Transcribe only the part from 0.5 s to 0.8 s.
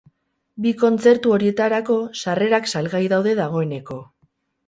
Bi